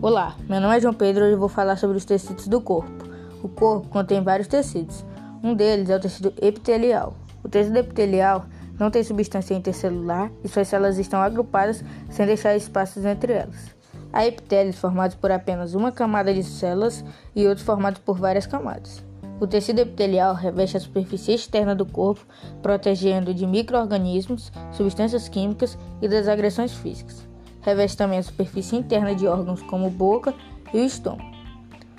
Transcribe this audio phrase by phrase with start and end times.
[0.00, 2.60] Olá, meu nome é João Pedro e hoje eu vou falar sobre os tecidos do
[2.60, 3.04] corpo.
[3.42, 5.04] O corpo contém vários tecidos.
[5.42, 7.16] Um deles é o tecido epitelial.
[7.42, 8.46] O tecido epitelial
[8.78, 13.74] não tem substância intercelular e suas células estão agrupadas sem deixar espaços entre elas.
[14.12, 17.04] Há epitélios formados por apenas uma camada de células
[17.34, 19.04] e outros formados por várias camadas.
[19.40, 22.24] O tecido epitelial reveste a superfície externa do corpo,
[22.62, 27.26] protegendo de microorganismos, substâncias químicas e das agressões físicas.
[27.62, 30.34] Reveste também a superfície interna de órgãos como boca
[30.72, 31.38] e o estômago.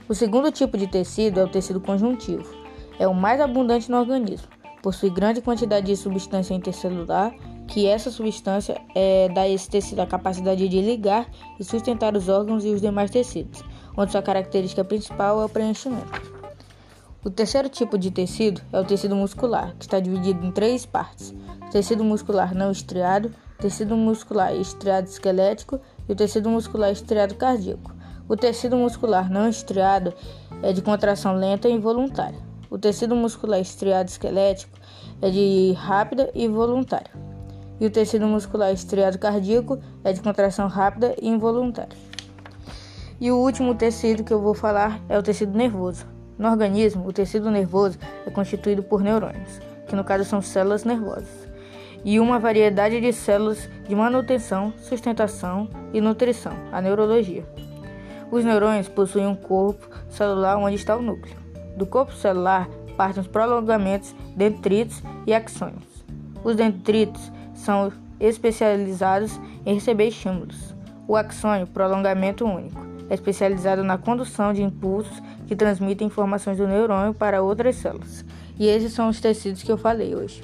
[0.08, 2.44] O segundo tipo de tecido é o tecido conjuntivo.
[2.98, 4.48] É o mais abundante no organismo.
[4.82, 7.34] Possui grande quantidade de substância intercelular,
[7.68, 11.30] que essa substância é, dá a esse tecido a capacidade de ligar
[11.60, 13.64] e sustentar os órgãos e os demais tecidos,
[13.96, 16.40] onde sua característica principal é o preenchimento.
[17.24, 21.36] O terceiro tipo de tecido é o tecido muscular, que está dividido em três partes:
[21.70, 27.94] tecido muscular não estriado, tecido muscular estriado esquelético e o tecido muscular estriado cardíaco.
[28.28, 30.14] O tecido muscular não estriado
[30.64, 32.40] é de contração lenta e involuntária.
[32.70, 34.78] O tecido muscular estriado esquelético
[35.22, 37.12] é de rápida e voluntária.
[37.80, 41.98] E o tecido muscular estriado cardíaco é de contração rápida e involuntária.
[43.20, 46.06] E o último tecido que eu vou falar é o tecido nervoso.
[46.38, 51.49] No organismo, o tecido nervoso é constituído por neurônios, que no caso são células nervosas
[52.04, 57.46] e uma variedade de células de manutenção, sustentação e nutrição, a neurologia.
[58.32, 61.36] Os neurônios possuem um corpo celular onde está o núcleo.
[61.76, 66.06] Do corpo celular partem os prolongamentos, detritos e axônios.
[66.44, 70.76] Os detritos são especializados em receber estímulos.
[71.08, 72.80] O axônio, prolongamento único,
[73.10, 78.24] é especializado na condução de impulsos que transmitem informações do neurônio para outras células.
[78.60, 80.44] E esses são os tecidos que eu falei hoje.